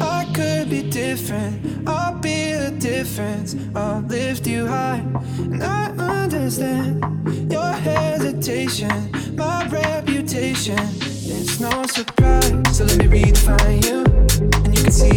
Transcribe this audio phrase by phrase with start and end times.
[0.00, 1.88] I could be different.
[1.88, 3.56] I'll be a difference.
[3.74, 5.02] I'll lift you high.
[5.38, 5.86] And I
[6.22, 7.02] understand
[7.50, 10.78] your hesitation, my reputation.
[10.78, 12.76] It's no surprise.
[12.76, 14.04] So let me redefine you.
[14.64, 15.16] And you can see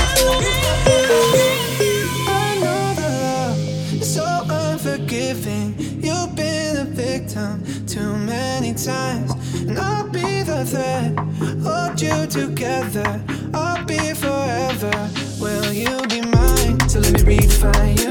[5.31, 9.31] You've been a victim too many times.
[9.61, 11.17] And I'll be the thread.
[11.63, 13.21] Hold you together.
[13.53, 15.09] I'll be forever.
[15.39, 16.89] Will you be mine?
[16.89, 18.10] So let me redefine you.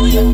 [0.00, 0.28] Yeah.